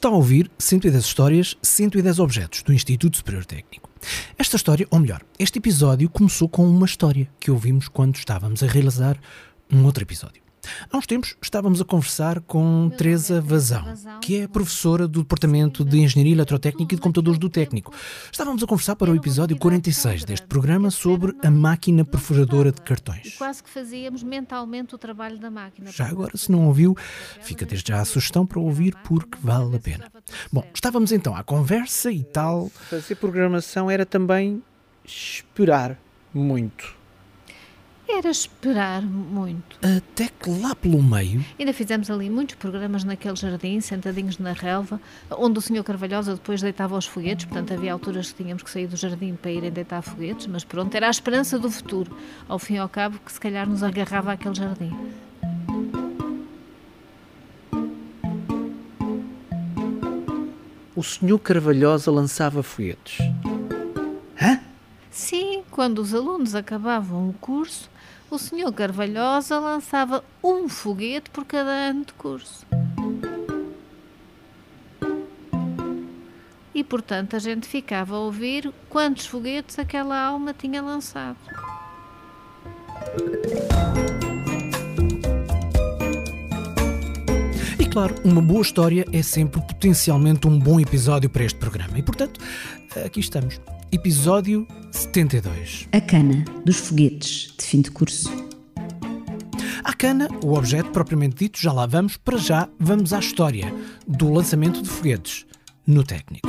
[0.00, 3.90] Está a ouvir 110 histórias, 110 objetos do Instituto Superior Técnico.
[4.38, 8.66] Esta história, ou melhor, este episódio começou com uma história que ouvimos quando estávamos a
[8.66, 9.20] realizar
[9.70, 10.40] um outro episódio.
[10.92, 13.84] Há uns tempos estávamos a conversar com Teresa Vazão,
[14.20, 17.92] que é professora do Departamento de Engenharia Eletrotécnica e de Computadores do Técnico.
[18.30, 23.26] Estávamos a conversar para o episódio 46 deste programa sobre a máquina perfuradora de cartões.
[23.26, 25.90] E quase que fazíamos mentalmente o trabalho da máquina.
[25.90, 26.96] Já agora, se não ouviu,
[27.40, 30.10] fica desde já a sugestão para ouvir porque vale a pena.
[30.52, 32.68] Bom, estávamos então à conversa e tal.
[32.68, 34.62] Fazer programação era também
[35.04, 35.98] esperar
[36.32, 36.99] muito.
[38.12, 39.78] Era esperar muito.
[39.80, 41.44] Até que lá pelo meio.
[41.58, 45.82] Ainda fizemos ali muitos programas naquele jardim, sentadinhos na relva, onde o Sr.
[45.82, 49.50] Carvalhosa depois deitava os foguetes, portanto havia alturas que tínhamos que sair do jardim para
[49.50, 52.14] irem deitar foguetes, mas pronto, era a esperança do futuro,
[52.46, 54.92] ao fim e ao cabo, que se calhar nos agarrava àquele jardim.
[60.94, 61.38] O Sr.
[61.38, 63.18] Carvalhosa lançava foguetes.
[64.38, 64.60] Hã?
[65.10, 67.88] Sim, quando os alunos acabavam o curso,
[68.30, 68.72] o Sr.
[68.72, 72.64] Carvalhosa lançava um foguete por cada ano de curso.
[76.72, 81.36] E, portanto, a gente ficava a ouvir quantos foguetes aquela alma tinha lançado.
[87.78, 91.98] E claro, uma boa história é sempre potencialmente um bom episódio para este programa.
[91.98, 92.40] E portanto,
[93.04, 93.60] aqui estamos.
[93.92, 95.88] Episódio 72.
[95.90, 98.30] A cana dos foguetes de fim de curso.
[99.82, 102.16] A cana, o objeto propriamente dito, já lá vamos.
[102.16, 103.74] Para já, vamos à história
[104.06, 105.44] do lançamento de foguetes
[105.84, 106.48] no técnico.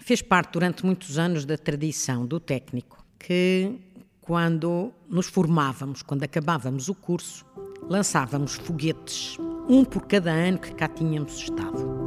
[0.00, 3.78] Fez parte durante muitos anos da tradição do técnico que,
[4.20, 7.46] quando nos formávamos, quando acabávamos o curso,
[7.88, 9.38] lançávamos foguetes,
[9.68, 12.03] um por cada ano que cá tínhamos estado.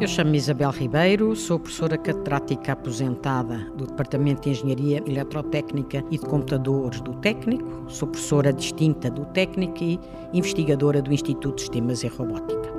[0.00, 6.24] Eu chamo-me Isabel Ribeiro, sou professora catedrática aposentada do Departamento de Engenharia Eletrotécnica e de
[6.24, 9.98] Computadores do Técnico, sou professora distinta do Técnico e
[10.32, 12.72] investigadora do Instituto de Sistemas e Robótica.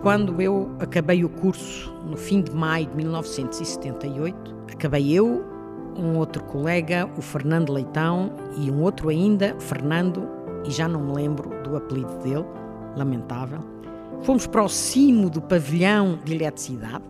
[0.00, 5.44] Quando eu acabei o curso, no fim de maio de 1978, acabei eu,
[5.94, 10.26] um outro colega, o Fernando Leitão, e um outro ainda, Fernando,
[10.64, 12.46] e já não me lembro do apelido dele,
[12.96, 13.73] lamentável
[14.22, 17.04] Fomos para o cimo do pavilhão de eletricidade,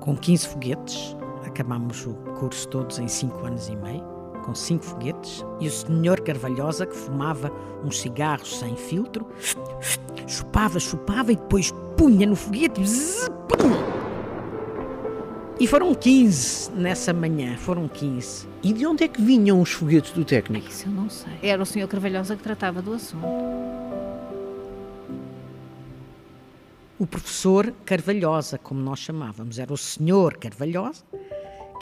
[0.00, 1.16] com 15 foguetes.
[1.46, 4.02] Acabámos o curso todos em 5 anos e meio,
[4.44, 5.44] com 5 foguetes.
[5.60, 7.52] E o senhor Carvalhosa, que fumava
[7.84, 9.26] uns cigarros sem filtro,
[10.26, 12.82] chupava, chupava e depois punha no foguete.
[12.82, 13.30] Zzz,
[15.58, 18.48] e foram 15 nessa manhã, foram 15.
[18.62, 20.68] E de onde é que vinham os foguetes do técnico?
[20.68, 21.32] Isso eu não sei.
[21.42, 23.24] Era o senhor Carvalhosa que tratava do assunto.
[27.04, 31.04] O professor Carvalhosa, como nós chamávamos, era o senhor Carvalhosa,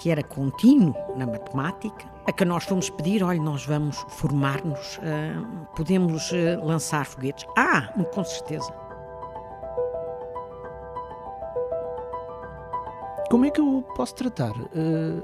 [0.01, 5.67] que era contínuo na matemática, a que nós fomos pedir, olha, nós vamos formar-nos, uh,
[5.77, 7.47] podemos uh, lançar foguetes.
[7.57, 8.73] Ah, com certeza.
[13.31, 14.53] Como é que eu posso tratar?
[14.53, 15.23] Uh...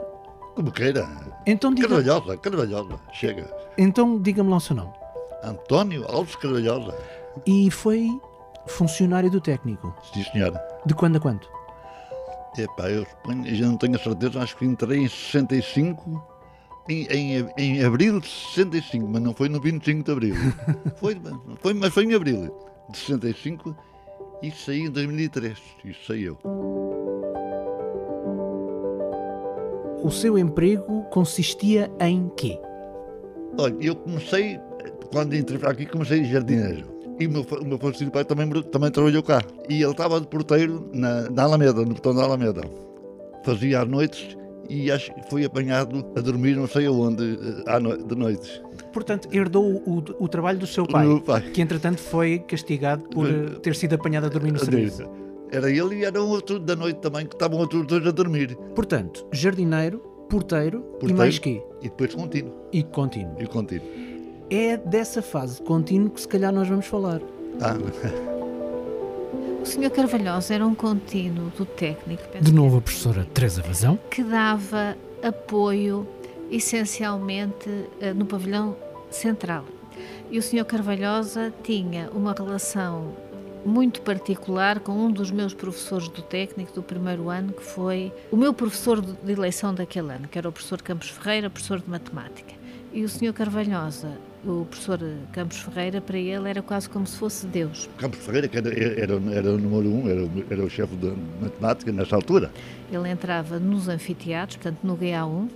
[0.54, 1.08] Como queira.
[1.46, 1.88] Então diga...
[1.88, 3.52] Carvalhosa, Carvalhosa, chega.
[3.76, 4.92] Então diga-me lá o seu nome.
[5.42, 6.96] António Alves Carvalhosa.
[7.46, 8.08] E foi
[8.68, 9.94] funcionário do técnico?
[10.12, 10.62] Sim, senhora.
[10.86, 11.46] De quando a quando?
[12.56, 13.06] Epá, eu
[13.44, 16.22] já não tenho a certeza, acho que entrei em 65,
[16.88, 20.34] em, em, em abril de 65, mas não foi no 25 de abril.
[20.96, 21.16] foi,
[21.60, 22.54] foi, mas foi em abril
[22.90, 23.76] de 65
[24.42, 25.58] e saí em 2003.
[25.84, 26.38] Isso saí eu.
[30.02, 32.58] O seu emprego consistia em quê?
[33.58, 34.60] Olha, eu comecei,
[35.12, 36.97] quando entrei para aqui, comecei de jardineiro.
[37.20, 39.42] E o meu, o meu falecido pai também, também trabalhou cá.
[39.68, 42.62] E ele estava de porteiro na, na Alameda, no botão da Alameda.
[43.44, 44.36] Fazia às noites
[44.68, 48.62] e acho que foi apanhado a dormir não sei aonde eh, de noites.
[48.92, 53.58] Portanto, herdou o, o trabalho do seu pai, pai, que entretanto foi castigado por eh,
[53.62, 55.02] ter sido apanhado a dormir no serviço.
[55.50, 58.54] Era ele e era um outro da noite também, que estavam outros dois a dormir.
[58.74, 59.98] Portanto, jardineiro,
[60.28, 61.62] porteiro, porteiro e mais quê?
[61.80, 62.52] E depois contínuo.
[62.70, 63.36] E contínuo.
[63.40, 64.07] E contínuo
[64.50, 67.20] é dessa fase contínuo que se calhar nós vamos falar.
[67.60, 67.76] Ah.
[69.60, 69.90] O Sr.
[69.90, 72.22] Carvalhosa era um contínuo do técnico.
[72.40, 73.98] De novo a professora Teresa Vazão.
[74.08, 76.06] Que dava apoio
[76.50, 77.68] essencialmente
[78.00, 78.76] eh, no pavilhão
[79.10, 79.64] central.
[80.30, 80.64] E o Sr.
[80.64, 83.14] Carvalhosa tinha uma relação
[83.64, 88.36] muito particular com um dos meus professores do técnico do primeiro ano, que foi o
[88.36, 92.54] meu professor de eleição daquele ano, que era o professor Campos Ferreira, professor de matemática.
[92.92, 95.00] E E o senhor Carvalhosa, o professor
[95.32, 97.88] Campos Ferreira, para ele era quase como se fosse Deus.
[97.98, 101.92] Campos Ferreira, que era, era, era o número um, era, era o chefe de matemática
[101.92, 102.50] nessa altura.
[102.90, 105.48] Ele entrava nos anfiteatros, portanto no GA1.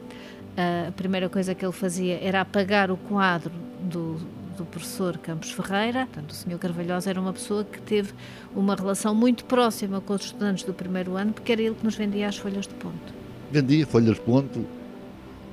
[0.88, 4.18] A primeira coisa que ele fazia era apagar o quadro do,
[4.56, 6.06] do professor Campos Ferreira.
[6.06, 8.12] Portanto, o senhor Carvalhosa era uma pessoa que teve
[8.54, 11.94] uma relação muito próxima com os estudantes do primeiro ano, porque era ele que nos
[11.94, 13.14] vendia as folhas de ponto.
[13.50, 14.66] Vendia folhas de ponto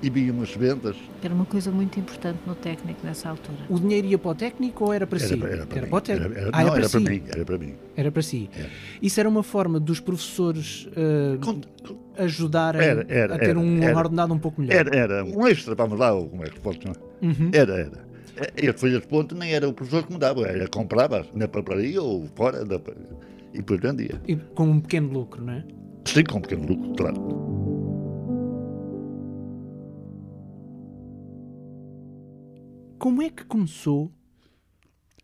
[0.02, 0.96] e vinha umas vendas.
[1.22, 3.58] Era uma coisa muito importante no técnico nessa altura.
[3.70, 5.38] O dinheiro ia para o técnico ou era para Era, si?
[5.38, 5.88] para- era para mim.
[5.92, 6.32] o técnico.
[6.32, 7.00] Era, era- Ah, não, era si.
[7.02, 7.24] para mim.
[7.28, 7.74] Era para mim.
[7.98, 8.50] Era para si.
[8.58, 8.70] Era.
[9.02, 11.62] Isso era uma forma dos professores eh, Com-
[12.18, 13.98] ajudarem Era, era, a ter era, um era.
[13.98, 14.76] ordenado um pouco melhor.
[14.76, 16.96] Era, era um extra, vamos lá, ou como é que se pode chamar?
[17.22, 17.50] Uhum.
[17.54, 18.10] Era, era.
[18.62, 21.46] E as folhas de ponto nem era o professor que me dava, era comprava na
[21.48, 22.80] papelaria ou fora da,
[23.54, 24.22] e depois vendia.
[24.26, 25.64] E com um pequeno lucro, não é?
[26.06, 27.16] Sim, com um pequeno lucro, claro.
[33.00, 34.12] Como é que começou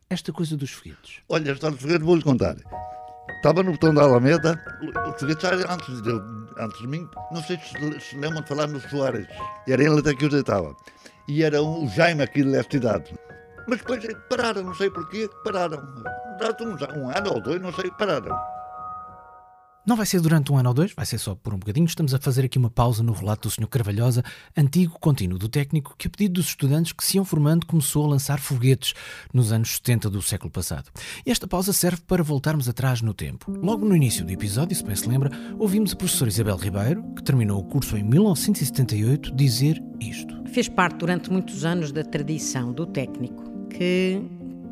[0.09, 1.21] esta coisa dos foguetes?
[1.27, 2.55] Olha, a história do foguete vou-lhe contar.
[3.35, 6.09] Estava no botão da Alameda, o o foguete já era antes de,
[6.57, 9.27] antes de mim, não sei se se lembram de falar no Soares.
[9.67, 10.73] Era ele até que eu deitava.
[11.27, 13.13] E era um, o Jaime aqui da cidade.
[13.67, 15.81] Mas depois pararam, não sei porquê, pararam.
[16.37, 18.39] Durante uns, um ano ou dois, não sei, pararam.
[19.85, 21.85] Não vai ser durante um ano ou dois, vai ser só por um bocadinho.
[21.85, 23.67] Estamos a fazer aqui uma pausa no relato do Sr.
[23.67, 24.23] Carvalhosa,
[24.57, 28.07] antigo contínuo do técnico, que, a pedido dos estudantes que se iam formando, começou a
[28.07, 28.95] lançar foguetes
[29.31, 30.89] nos anos 70 do século passado.
[31.23, 33.51] Esta pausa serve para voltarmos atrás no tempo.
[33.51, 35.29] Logo no início do episódio, se bem se lembra,
[35.59, 40.35] ouvimos a professora Isabel Ribeiro, que terminou o curso em 1978, dizer isto.
[40.51, 44.19] Fez parte durante muitos anos da tradição do técnico que,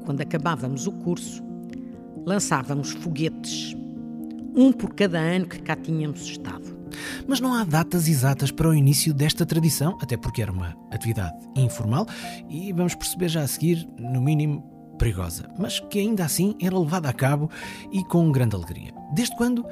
[0.05, 1.43] quando acabávamos o curso,
[2.25, 3.75] lançávamos foguetes,
[4.55, 6.83] um por cada ano que cá tínhamos estado.
[7.27, 11.35] Mas não há datas exatas para o início desta tradição, até porque era uma atividade
[11.55, 12.05] informal
[12.49, 14.63] e vamos perceber já a seguir, no mínimo,
[14.97, 17.49] perigosa, mas que ainda assim era levada a cabo
[17.91, 18.93] e com grande alegria.
[19.13, 19.65] Desde quando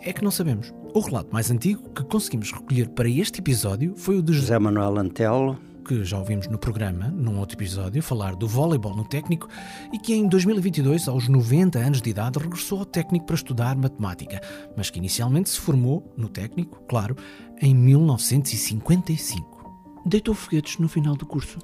[0.00, 0.72] é que não sabemos?
[0.94, 4.58] O relato mais antigo que conseguimos recolher para este episódio foi o de José, José
[4.58, 5.58] Manuel Antelo,
[5.88, 9.48] que já ouvimos no programa, num outro episódio, falar do voleibol no técnico
[9.90, 14.38] e que em 2022, aos 90 anos de idade, regressou ao técnico para estudar matemática,
[14.76, 17.16] mas que inicialmente se formou no técnico, claro,
[17.62, 20.02] em 1955.
[20.04, 21.58] Deitou foguetes no final do curso.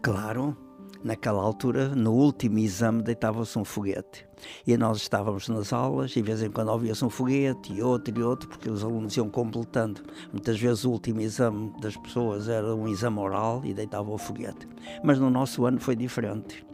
[0.00, 0.56] claro,
[1.02, 4.26] naquela altura, no último exame, deitava-se um foguete.
[4.66, 8.18] E nós estávamos nas aulas e de vez em quando ouvia-se um foguete e outro
[8.18, 10.02] e outro, porque os alunos iam completando.
[10.32, 14.68] Muitas vezes o último exame das pessoas era um exame oral e deitava o foguete.
[15.02, 16.64] Mas no nosso ano foi diferente.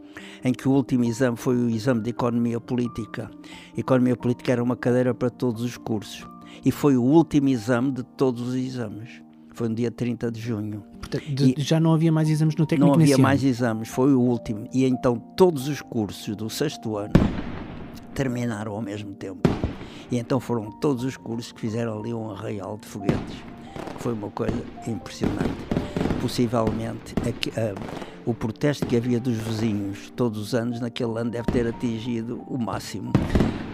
[0.43, 3.31] Em que o último exame foi o exame de Economia Política.
[3.77, 6.27] Economia Política era uma cadeira para todos os cursos.
[6.63, 9.23] E foi o último exame de todos os exames.
[9.53, 10.83] Foi no dia 30 de junho.
[10.99, 13.49] Portanto, E- já não havia mais exames no técnico Não havia mais ano.
[13.49, 14.67] exames, foi o último.
[14.73, 17.13] E então todos os cursos do sexto ano
[18.13, 19.47] terminaram ao mesmo tempo.
[20.11, 23.35] E então foram todos os cursos que fizeram ali um arraial de foguetes.
[23.99, 25.53] Foi uma coisa impressionante.
[26.23, 27.75] Possivelmente aqui- ah,
[28.25, 32.57] o protesto que havia dos vizinhos todos os anos naquele ano deve ter atingido o
[32.57, 33.11] máximo.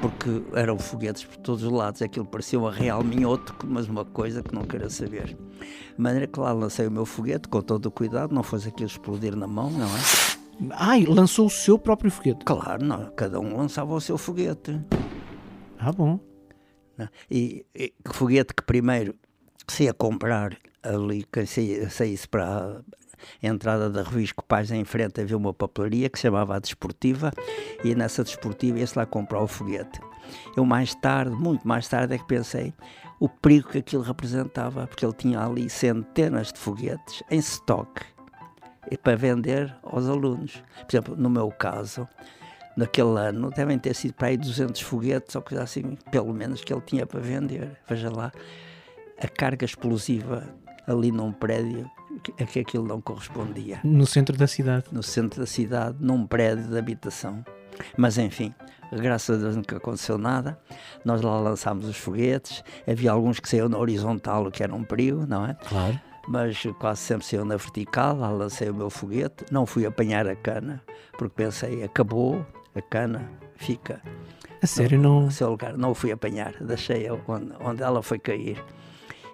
[0.02, 2.02] Porque eram foguetes por todos os lados.
[2.02, 5.28] Aquilo parecia um arraial minhoto, mas uma coisa que não queria saber.
[5.28, 5.38] De
[6.02, 9.36] maneira que lá lancei o meu foguete com todo o cuidado, não fosse aquilo explodir
[9.36, 10.00] na mão, não é?
[10.72, 12.44] Ai, lançou o seu próprio foguete.
[12.46, 14.82] Claro, não, cada um lançava o seu foguete.
[15.78, 16.20] Ah, bom.
[17.30, 19.14] E, e foguete que primeiro
[19.68, 21.46] se ia comprar ali, que
[21.90, 22.82] saísse para
[23.44, 27.32] a entrada da Revisco Paz em frente havia uma papelaria que se chamava a Desportiva
[27.84, 30.00] e nessa Desportiva ia-se lá comprar o foguete.
[30.56, 32.74] Eu mais tarde, muito mais tarde, é que pensei
[33.20, 38.06] o perigo que aquilo representava, porque ele tinha ali centenas de foguetes em estoque
[39.04, 40.64] para vender aos alunos.
[40.82, 42.08] Por exemplo, no meu caso,
[42.78, 46.74] naquele ano, devem ter sido para aí 200 foguetes ou coisa assim, pelo menos que
[46.74, 47.78] ele tinha para vender.
[47.88, 48.32] Veja lá,
[49.22, 50.48] a carga explosiva
[50.90, 51.90] ali num prédio
[52.40, 53.80] a que aquilo não correspondia.
[53.84, 54.86] No centro da cidade.
[54.92, 57.46] No centro da cidade, num prédio de habitação.
[57.96, 58.54] Mas enfim,
[58.92, 60.60] graças a Deus nunca aconteceu nada.
[61.06, 64.84] Nós lá lançámos os foguetes, havia alguns que saíam na horizontal, o que era um
[64.84, 65.54] perigo, não é?
[65.68, 66.00] Claro.
[66.28, 70.36] mas quase sempre saiu na vertical, lá lancei o meu foguete, não fui apanhar a
[70.36, 70.82] cana,
[71.18, 74.02] porque pensei, acabou, a cana fica
[74.62, 75.22] A sério, não.
[75.22, 78.62] no seu lugar, não o fui apanhar, deixei-a onde, onde ela foi cair.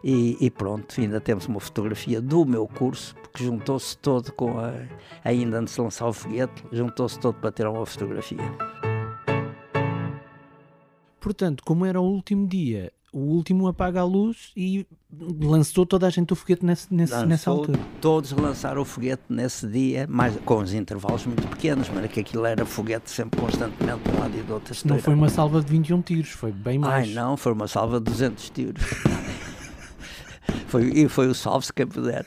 [0.07, 4.71] E, e pronto, ainda temos uma fotografia do meu curso, porque juntou-se todo com a.
[5.23, 8.37] Ainda antes de lançar o foguete, juntou-se todo para ter uma fotografia.
[11.19, 14.85] Portanto, como era o último dia, o último apaga a luz e
[15.41, 17.79] lançou toda a gente o foguete nesse, nesse, Lançou, nessa altura.
[17.99, 22.45] Todos lançaram o foguete nesse dia, mas com os intervalos muito pequenos, mas que aquilo
[22.45, 24.75] era foguete sempre constantemente de um lado e do outro.
[24.85, 27.07] Não foi uma salva de 21 tiros, foi bem mais.
[27.07, 28.83] Ai não, foi uma salva de 200 tiros.
[30.67, 32.25] Foi, e foi o salve-se quem puder.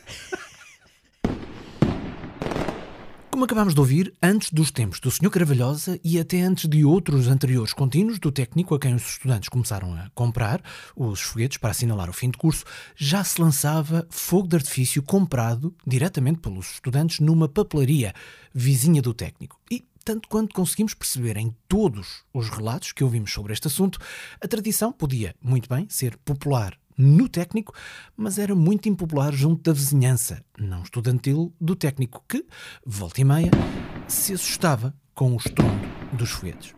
[3.39, 5.31] Como acabámos de ouvir, antes dos tempos do Sr.
[5.31, 9.95] Carvalhosa e até antes de outros anteriores contínuos do técnico a quem os estudantes começaram
[9.95, 10.61] a comprar
[10.97, 12.65] os foguetes para assinalar o fim de curso,
[12.97, 18.13] já se lançava fogo de artifício comprado diretamente pelos estudantes numa papelaria
[18.53, 19.61] vizinha do técnico.
[19.71, 24.01] E tanto quanto conseguimos perceber em todos os relatos que ouvimos sobre este assunto,
[24.43, 27.73] a tradição podia, muito bem, ser popular no técnico,
[28.17, 32.45] mas era muito impopular junto da vizinhança, não estudantil, do técnico, que,
[32.85, 33.51] volta e meia,
[34.09, 36.75] se assustava com o estrondo dos foguetes.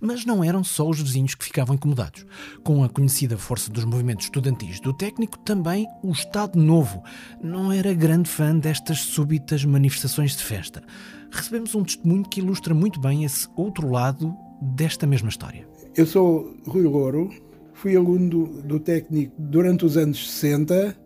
[0.00, 2.24] Mas não eram só os vizinhos que ficavam incomodados.
[2.62, 7.02] Com a conhecida força dos movimentos estudantis do técnico, também o Estado Novo
[7.42, 10.82] não era grande fã destas súbitas manifestações de festa.
[11.30, 15.66] Recebemos um testemunho que ilustra muito bem esse outro lado desta mesma história.
[15.96, 17.30] Eu sou Rui Louro,
[17.74, 20.96] fui aluno do, do técnico durante os anos 60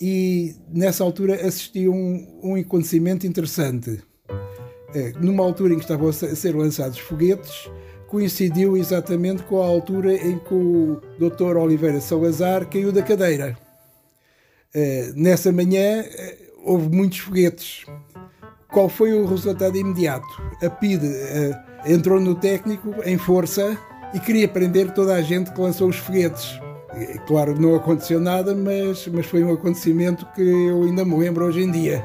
[0.00, 4.02] e nessa altura assisti a um, um acontecimento interessante.
[4.94, 7.70] É, numa altura em que estavam a ser lançados foguetes,
[8.08, 11.56] coincidiu exatamente com a altura em que o Dr.
[11.56, 13.58] Oliveira Salazar caiu da cadeira.
[14.74, 17.84] É, nessa manhã é, houve muitos foguetes.
[18.70, 20.26] Qual foi o resultado imediato?
[20.62, 23.78] A PID é, entrou no técnico em força
[24.14, 26.60] e queria prender toda a gente que lançou os foguetes.
[27.26, 31.60] Claro, não aconteceu nada, mas, mas foi um acontecimento que eu ainda me lembro hoje
[31.60, 32.02] em dia.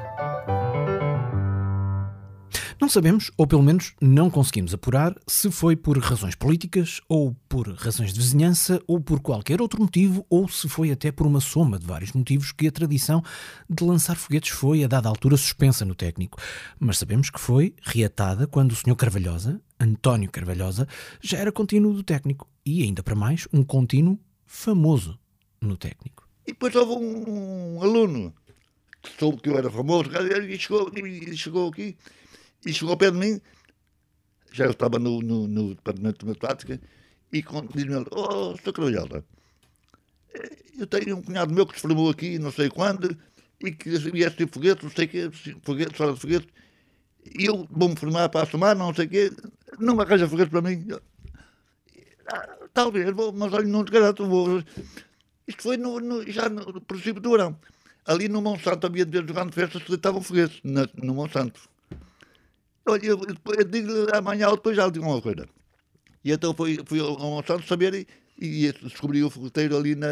[2.82, 7.72] Não sabemos, ou pelo menos não conseguimos apurar, se foi por razões políticas, ou por
[7.76, 11.78] razões de vizinhança, ou por qualquer outro motivo, ou se foi até por uma soma
[11.78, 13.22] de vários motivos que a tradição
[13.70, 16.40] de lançar foguetes foi, a dada altura, suspensa no técnico.
[16.80, 18.96] Mas sabemos que foi reatada quando o Sr.
[18.96, 20.88] Carvalhosa, António Carvalhosa,
[21.20, 22.48] já era contínuo do técnico.
[22.66, 25.20] E ainda para mais, um contínuo famoso
[25.60, 26.28] no técnico.
[26.46, 28.34] E depois houve um, um aluno
[29.02, 30.10] que soube que eu era famoso,
[30.48, 31.98] e chegou, e chegou aqui
[32.66, 33.42] e chegou ao pé de mim,
[34.52, 36.80] já eu estava no, no, no departamento de matemática,
[37.34, 37.42] e
[37.74, 38.74] diz-me ele, oh, Sr.
[38.74, 39.26] Carvalhosa,
[40.78, 43.18] eu tenho um cunhado meu que se formou aqui, não sei quando,
[43.60, 45.32] e que ia ser foguete, não sei o quê,
[45.64, 46.48] foguete, fora de foguete,
[47.26, 49.32] e eu vou-me formar para a semana, não sei o quê,
[49.80, 50.88] não me arranja foguete para mim.
[52.28, 54.64] Ah, talvez, vou, mas olha, não te garanto, vou.
[55.48, 57.58] Isto foi no, no, já no princípio do verão.
[58.06, 61.62] Ali no Monsanto havia de vez jogando festas que deitavam foguetes, no Monsanto.
[62.86, 63.22] Olha, eu,
[63.58, 65.48] eu digo amanhã ou depois já lhe digo uma coisa.
[66.24, 68.08] E então fui, fui ao Monsanto saber e,
[68.40, 70.08] e descobri o fogueteiro ali, na,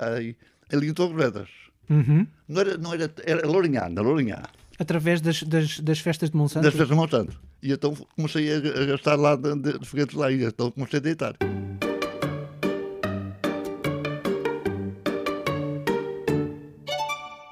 [0.00, 0.36] ali,
[0.72, 1.48] ali em Torres Vedras.
[1.88, 2.26] Uhum.
[2.48, 4.42] Não era, não era, era Lourinhã, na Lourinhã.
[4.80, 6.64] Através das, das, das, festas de Monsanto?
[6.64, 7.38] Das festas de Monsanto.
[7.62, 11.02] E então comecei a, gastar lá de, de, de foguetes lá e então comecei a
[11.02, 11.36] deitar.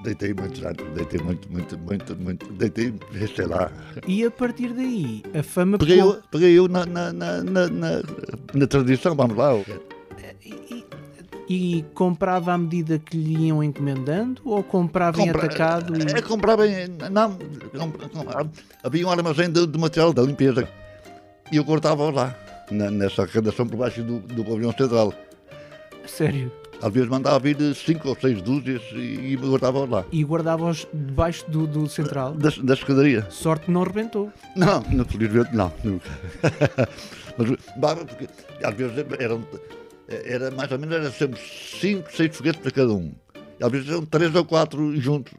[0.03, 2.95] Deitei muitos anos, deitei muito, muito, muito, muito, deitei,
[3.37, 3.71] sei lá.
[4.07, 5.77] E a partir daí, a fama...
[5.77, 7.69] Peguei eu, peguei eu na, na, na, na,
[8.55, 9.53] na tradição, vamos lá.
[11.49, 15.95] E, comprava à medida que lhe iam encomendando ou comprava Compra, em atacado?
[15.97, 16.19] E...
[16.19, 17.39] É, comprava em, não,
[18.13, 18.51] comprava,
[18.83, 20.69] havia um armazém de, de, material da limpeza
[21.51, 22.37] e eu cortava lá,
[22.71, 25.15] na, nessa redação por baixo do, do pavilhão central.
[26.07, 26.53] Sério?
[26.81, 30.05] Às vezes mandava vir cinco ou seis dúzias e, e guardava lá.
[30.13, 32.35] E guardava-os debaixo do, do central?
[32.35, 33.27] Da, da escadaria.
[33.31, 34.33] Sorte não rebentou.
[34.55, 36.09] Não, não, felizmente não, nunca.
[37.37, 38.29] Mas porque
[38.63, 39.45] às vezes eram,
[40.09, 43.13] era mais ou menos, era sempre cinco, seis foguetes para cada um.
[43.61, 45.33] Às vezes eram três ou quatro juntos,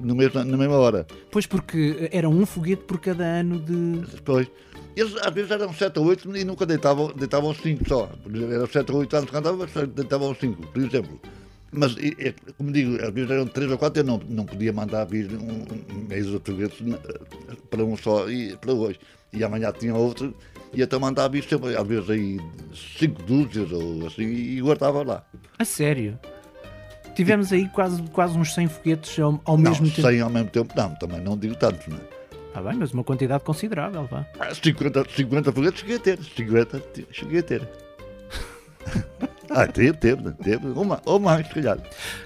[0.00, 1.06] no mesmo, na mesma hora.
[1.30, 4.20] Pois, porque era um foguete por cada ano de.
[4.24, 4.48] Pois.
[4.96, 8.10] Eles às vezes eram 7 ou 8 e nunca deitavam, deitavam 5 só.
[8.52, 11.20] Eram 7 ou 8 anos que andavam, deitavam 5, por exemplo.
[11.70, 11.94] Mas,
[12.56, 15.64] como digo, às vezes eram 3 ou 4, eu não, não podia mandar vir um,
[15.94, 16.78] um mês ou foguetes
[17.68, 18.98] para um só e para hoje.
[19.32, 20.34] E amanhã tinha outro,
[20.72, 22.40] e então mandava vir sempre, às vezes aí
[22.98, 25.24] 5 dúzias ou assim, e guardava lá.
[25.58, 26.18] A sério?
[27.14, 30.08] Tivemos aí quase, quase uns 100 foguetes ao, ao mesmo não, tempo?
[30.08, 32.18] 100 ao mesmo tempo não, também não digo tantos, não é?
[32.48, 34.26] Está bem, mas uma quantidade considerável, vá.
[34.54, 36.18] 50, 50 foguetes cheguei a ter.
[36.18, 36.82] 50
[37.12, 37.68] cheguei a ter.
[39.50, 40.66] ah, teve, teve, teve.
[41.20, 41.78] Mais, se calhar.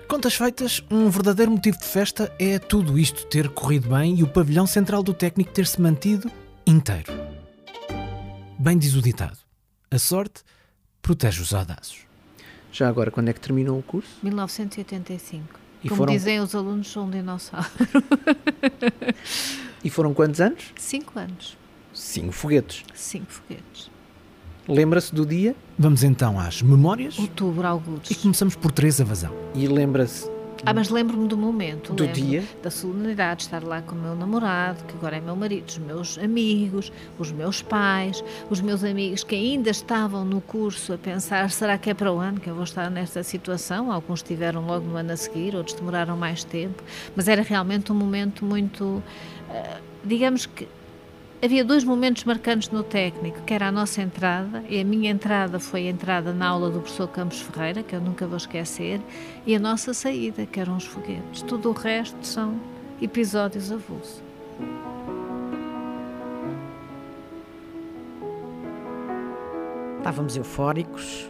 [0.09, 4.29] Contas feitas, um verdadeiro motivo de festa é tudo isto ter corrido bem e o
[4.29, 6.31] pavilhão central do técnico ter-se mantido
[6.67, 7.13] inteiro.
[8.59, 9.39] Bem diz o ditado:
[9.91, 10.43] a sorte
[11.01, 12.01] protege os audazes.
[12.71, 14.09] Já agora, quando é que terminou o curso?
[14.23, 15.61] 1985.
[15.85, 17.67] E Como foram- dizem os alunos, sou um dinossauro.
[19.85, 20.73] E foram quantos anos?
[20.77, 21.57] Cinco anos.
[21.93, 22.85] Cinco foguetes.
[22.95, 23.91] Cinco foguetes.
[24.69, 28.17] Lembra-se do dia Vamos então às memórias Outubro, e Algures.
[28.23, 29.33] começamos por Teresa Vazão.
[29.55, 30.31] e lembra-se
[30.65, 31.93] Ah, mas lembro-me do momento.
[31.93, 32.45] do lembro dia.
[32.63, 35.79] Da solenidade, de estar lá com o meu namorado, que agora é meu marido, os
[35.79, 41.51] meus amigos, os meus pais, os meus amigos que ainda estavam no curso a pensar:
[41.51, 43.91] será que é para o ano que eu vou estar nesta situação?
[43.91, 46.81] Alguns estiveram logo no ano a seguir, outros demoraram mais tempo,
[47.17, 49.03] mas era realmente um momento muito.
[49.51, 50.69] ah, digamos que.
[51.45, 55.59] Havia dois momentos marcantes no técnico, que era a nossa entrada, e a minha entrada
[55.59, 59.01] foi a entrada na aula do professor Campos Ferreira, que eu nunca vou esquecer,
[59.45, 61.43] e a nossa saída, que eram os foguetes.
[61.43, 62.61] Tudo o resto são
[63.03, 64.23] episódios avulsos.
[69.99, 71.29] Estávamos eufóricos,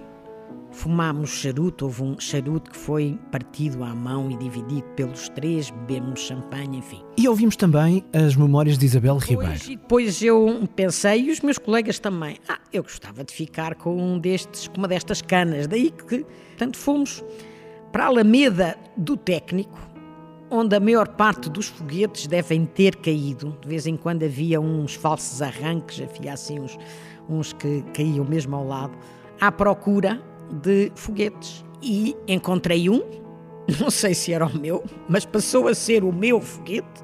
[0.72, 6.20] fumámos charuto, houve um charuto que foi partido à mão e dividido pelos três, bebemos
[6.20, 7.02] champanhe, enfim.
[7.16, 9.64] E ouvimos também as memórias de Isabel Pois, Ribeiro.
[9.66, 13.96] e depois eu pensei, e os meus colegas também, ah, eu gostava de ficar com
[13.96, 17.22] um destes, com uma destas canas, daí que, portanto, fomos
[17.92, 19.78] para a Alameda do Técnico,
[20.50, 23.56] onde a maior parte dos foguetes devem ter caído.
[23.60, 26.78] De vez em quando havia uns falsos arranques, havia assim uns,
[27.28, 28.96] uns que caíam mesmo ao lado,
[29.40, 30.20] à procura
[30.52, 31.64] de foguetes.
[31.82, 33.02] E encontrei um,
[33.80, 37.02] não sei se era o meu, mas passou a ser o meu foguete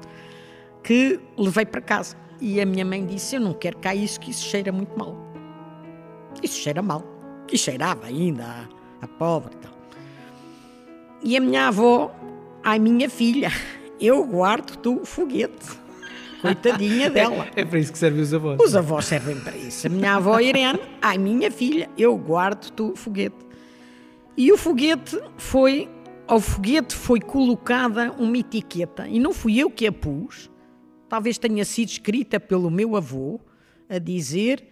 [0.83, 2.15] que levei para casa.
[2.39, 5.15] E a minha mãe disse: Eu não quero cá isso, que isso cheira muito mal.
[6.41, 7.03] Isso cheira mal.
[7.51, 9.73] E cheirava ainda a, a pobre e tal.
[11.21, 12.15] E a minha avó,
[12.63, 13.51] ai minha filha,
[13.99, 15.88] eu guardo-te o foguete.
[16.41, 17.47] Coitadinha dela.
[17.55, 18.59] É para isso que servem os avós.
[18.61, 19.87] Os avós servem para isso.
[19.87, 23.35] A minha avó Irene, ai minha filha, eu guardo-te o foguete.
[24.37, 25.89] E o foguete foi,
[26.27, 30.49] ao foguete foi colocada uma etiqueta, e não fui eu que a pus,
[31.09, 33.39] talvez tenha sido escrita pelo meu avô,
[33.89, 34.65] a dizer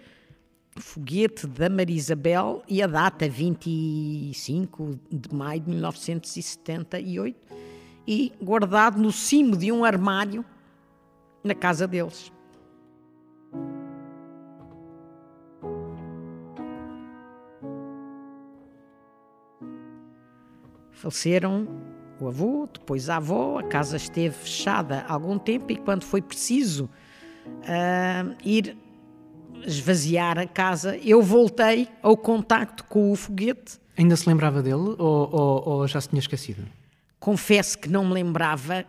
[0.80, 7.36] foguete da Marisabel e a data 25 de maio de 1978
[8.08, 10.46] e guardado no cimo de um armário
[11.44, 12.32] na casa deles.
[20.92, 21.68] Faleceram
[22.20, 26.22] o avô, depois a avó, a casa esteve fechada há algum tempo e quando foi
[26.22, 26.90] preciso
[27.68, 28.76] ah, ir
[29.66, 33.80] esvaziar a casa, eu voltei ao contacto com o foguete.
[33.98, 36.64] Ainda se lembrava dele ou, ou- ou já se tinha esquecido?
[37.20, 38.86] Confesso que não me lembrava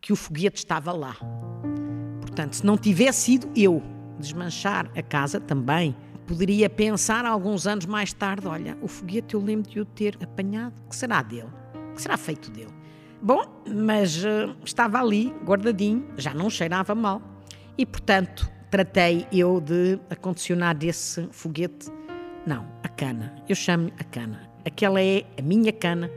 [0.00, 1.16] que o foguete estava lá.
[2.20, 3.82] Portanto, se não tivesse sido eu
[4.18, 5.94] desmanchar a casa também,
[6.26, 10.74] poderia pensar alguns anos mais tarde: olha, o foguete eu lembro de o ter apanhado,
[10.88, 11.50] que será dele?
[11.94, 12.72] Que será feito dele?
[13.22, 17.20] Bom, mas eh, estava ali, guardadinho, já não cheirava mal.
[17.76, 21.90] E, portanto, tratei eu de acondicionar desse foguete.
[22.46, 23.34] Não, a cana.
[23.46, 24.48] Eu chamo a cana.
[24.64, 26.10] Aquela é a minha cana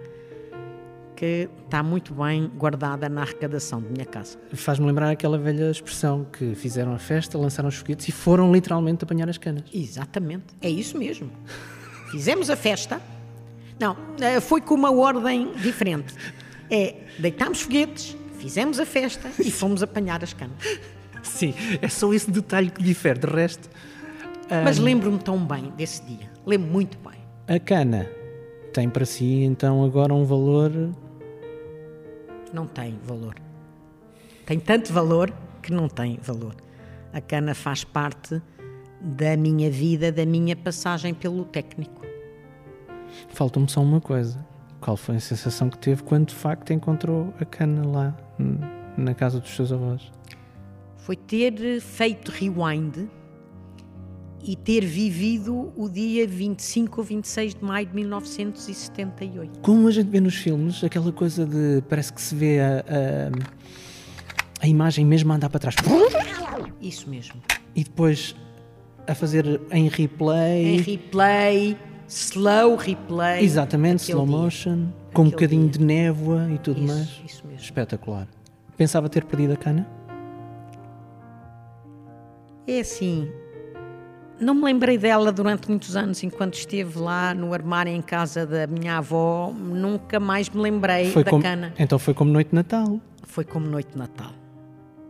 [1.16, 4.38] que está muito bem guardada na arrecadação de minha casa.
[4.54, 9.04] Faz-me lembrar aquela velha expressão que fizeram a festa, lançaram os foguetes e foram literalmente
[9.04, 9.64] apanhar as canas.
[9.74, 11.30] Exatamente, é isso mesmo.
[12.12, 13.02] Fizemos a festa.
[13.80, 16.14] Não, eh, foi com uma ordem diferente.
[16.70, 20.58] É, deitámos foguetes, fizemos a festa e fomos apanhar as canas.
[21.24, 23.20] Sim, é só esse detalhe que difere.
[23.20, 23.70] De resto,
[24.64, 26.30] Mas lembro-me tão bem desse dia.
[26.46, 27.20] Lembro muito bem.
[27.48, 28.08] a cana
[28.74, 30.72] tem para si então agora um valor.
[32.52, 33.36] Não tem valor.
[34.46, 36.56] Tem tanto valor que não tem valor.
[37.14, 38.42] A cana faz parte
[39.00, 42.02] da minha vida, da minha passagem pelo técnico.
[43.30, 44.46] Falta-me só uma coisa.
[44.82, 48.18] Qual foi a sensação que teve quando de facto encontrou a cana lá
[48.98, 50.12] na casa dos seus avós?
[51.04, 53.10] foi ter feito rewind
[54.44, 59.60] e ter vivido o dia 25 ou 26 de maio de 1978.
[59.62, 61.82] Como a gente vê nos filmes, aquela coisa de.
[61.88, 65.76] parece que se vê a, a, a imagem mesmo a andar para trás
[66.82, 67.42] Isso mesmo.
[67.76, 68.36] e depois
[69.08, 70.76] a fazer em replay.
[70.76, 71.78] Em replay,
[72.08, 73.44] slow replay.
[73.44, 74.38] Exatamente, slow dia.
[74.38, 75.80] motion, com um bocadinho dia.
[75.80, 77.22] de névoa e tudo Isso, mais.
[77.26, 77.62] isso mesmo.
[77.64, 78.28] Espetacular.
[78.76, 79.88] Pensava ter perdido a cana?
[82.66, 83.30] É assim,
[84.40, 88.68] não me lembrei dela durante muitos anos, enquanto esteve lá no armário em casa da
[88.68, 91.74] minha avó, nunca mais me lembrei da como, cana.
[91.78, 93.00] Então foi como noite de Natal.
[93.24, 94.32] Foi como noite de Natal.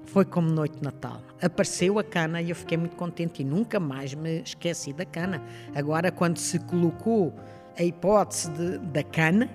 [0.05, 1.21] Foi como noite de Natal.
[1.41, 5.41] Apareceu a cana e eu fiquei muito contente e nunca mais me esqueci da cana.
[5.73, 7.33] Agora, quando se colocou
[7.77, 9.49] a hipótese de, da cana,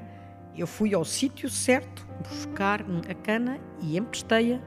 [0.56, 4.58] eu fui ao sítio certo buscar a cana e emprestei-a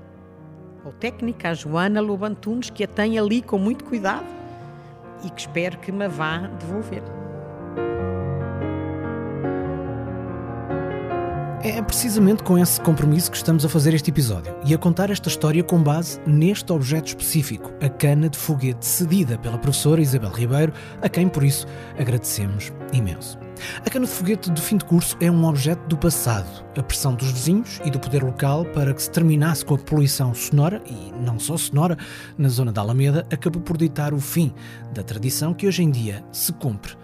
[0.85, 4.40] ao técnico, à Joana Lobantunes, que a tem ali com muito cuidado
[5.23, 7.20] e que espero que me vá devolver.
[11.63, 15.29] É precisamente com esse compromisso que estamos a fazer este episódio e a contar esta
[15.29, 20.73] história com base neste objeto específico, a cana de foguete cedida pela professora Isabel Ribeiro,
[21.03, 21.67] a quem por isso
[21.99, 23.37] agradecemos imenso.
[23.85, 26.65] A cana de foguete do fim de curso é um objeto do passado.
[26.75, 30.33] A pressão dos vizinhos e do poder local para que se terminasse com a poluição
[30.33, 31.95] sonora, e não só sonora,
[32.39, 34.51] na zona da Alameda, acabou por ditar o fim
[34.95, 36.95] da tradição que hoje em dia se cumpre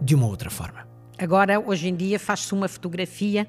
[0.00, 0.88] de uma outra forma.
[1.18, 3.46] Agora, hoje em dia, faz-se uma fotografia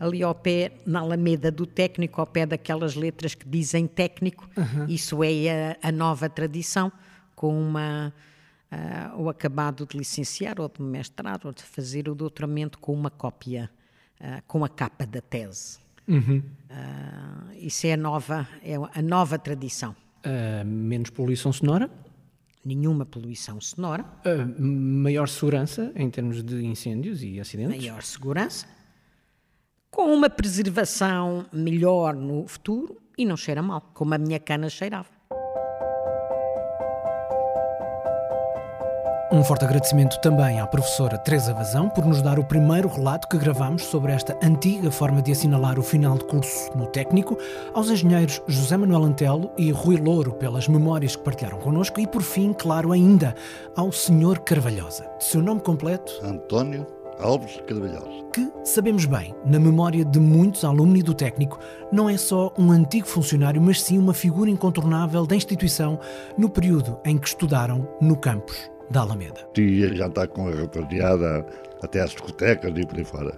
[0.00, 4.48] ali ao pé, na Alameda do técnico, ao pé daquelas letras que dizem técnico.
[4.56, 4.86] Uhum.
[4.88, 6.90] Isso é a, a, nova tradição,
[7.36, 8.12] com uma.
[8.72, 13.10] Uh, ou acabado de licenciar, ou de mestrar, ou de fazer o doutoramento com uma
[13.10, 13.68] cópia,
[14.20, 15.78] uh, com a capa da tese.
[16.06, 16.38] Uhum.
[16.38, 19.94] Uh, isso é a nova, é a nova tradição.
[20.64, 21.90] menos poluição sonora?
[22.64, 24.04] Nenhuma poluição sonora.
[24.56, 27.76] maior segurança em termos de incêndios e acidentes?
[27.76, 28.66] Maior segurança
[29.90, 35.08] com uma preservação melhor no futuro e não cheira mal, como a minha cana cheirava.
[39.32, 43.38] Um forte agradecimento também à professora Teresa Vazão por nos dar o primeiro relato que
[43.38, 47.38] gravamos sobre esta antiga forma de assinalar o final de curso no técnico,
[47.72, 52.22] aos engenheiros José Manuel Antelo e Rui Louro pelas memórias que partilharam connosco e, por
[52.22, 53.36] fim, claro ainda,
[53.76, 54.40] ao Sr.
[54.44, 55.08] Carvalhosa.
[55.20, 56.12] Seu nome completo?
[56.24, 61.58] António Alves Carvalhosa que, sabemos bem, na memória de muitos alunos do técnico,
[61.92, 65.98] não é só um antigo funcionário, mas sim uma figura incontornável da instituição
[66.38, 69.48] no período em que estudaram no campus da Alameda.
[69.56, 71.44] Ia jantar com a rapaziada
[71.82, 73.34] até às discotecas e por aí fora.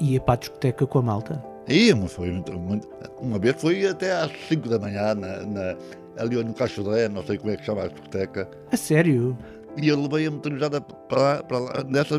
[0.00, 1.44] Ia para a discoteca com a malta?
[1.68, 2.88] Íamos, foi muito, muito,
[3.20, 5.76] uma vez foi até às 5 da manhã na, na,
[6.16, 8.48] ali no Cachodé, não sei como é que chama a discoteca.
[8.72, 9.36] A sério?
[9.76, 11.72] E eu levei a motorizada para, para lá,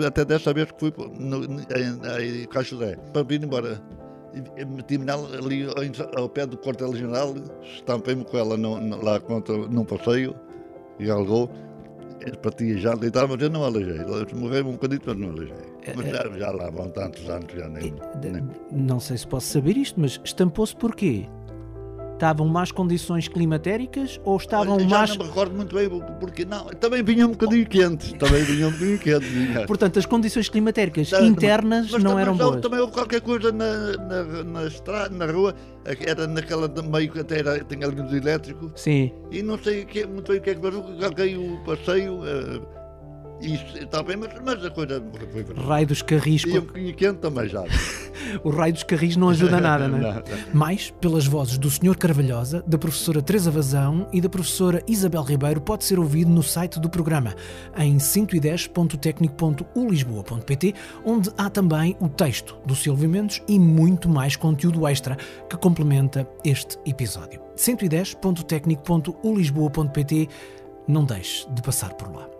[0.07, 3.81] até dessa vez que fui no, em, em Caixodé, para vir embora.
[4.75, 5.67] Meti-me ali
[6.15, 7.33] ao pé do quartel-general,
[7.63, 10.35] estampei-me com ela no, lá contra, num passeio,
[10.99, 11.49] e algou,
[12.41, 13.99] partia já deitar, mas eu não alejei.
[14.35, 15.55] Morrei um bocadinho, mas não alejei.
[15.95, 18.47] Mas já, já lá vão tantos anos, já nem, nem...
[18.71, 21.27] Não sei se posso saber isto, mas estampou-se porquê?
[22.19, 25.09] Estavam más condições climatéricas ou estavam Olha, já más...
[25.11, 28.71] não me recordo muito bem, porque não, também vinha um bocadinho quente, também vinha um
[28.71, 29.23] bocadinho quente.
[29.29, 29.65] Vinha.
[29.65, 32.61] Portanto, as condições climatéricas internas mas, não também, eram boas.
[32.61, 35.55] Também houve qualquer coisa na, na, na estrada, na rua,
[35.85, 38.69] era naquela meio que até era, tinha luz elétrico.
[38.75, 39.13] Sim.
[39.31, 42.15] E não sei que, muito bem o que é que passou, calquei o passeio...
[42.15, 42.78] Uh,
[43.41, 46.43] isso está bem, mas, mas a coisa foi Raio dos carris.
[46.43, 47.63] E um bocadinho quente também já.
[48.43, 50.21] o raio dos carris não ajuda nada, não é?
[50.53, 51.95] Mais, pelas vozes do Sr.
[51.97, 56.77] Carvalhosa, da professora Teresa Vazão e da professora Isabel Ribeiro, pode ser ouvido no site
[56.79, 57.33] do programa,
[57.77, 60.73] em 110.tecnico.ulisboa.pt,
[61.05, 65.15] onde há também o texto do Silvio Mendes e muito mais conteúdo extra
[65.49, 67.39] que complementa este episódio.
[67.55, 70.27] 110.tecnico.ulisboa.pt
[70.87, 72.38] Não deixe de passar por lá.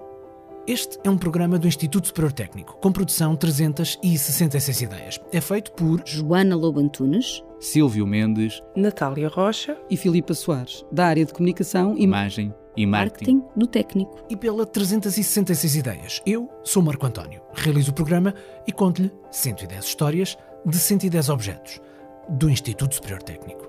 [0.69, 5.19] Este é um programa do Instituto Superior Técnico, com produção 366 ideias.
[5.33, 11.25] É feito por Joana Lobo Antunes, Silvio Mendes, Natália Rocha e Filipa Soares, da área
[11.25, 13.37] de comunicação e imagem e marketing.
[13.37, 14.23] marketing do técnico.
[14.29, 16.21] E pela 366 ideias.
[16.23, 18.35] Eu sou Marco António, realizo o programa
[18.67, 21.81] e conto-lhe 110 histórias de 110 objetos
[22.29, 23.68] do Instituto Superior Técnico.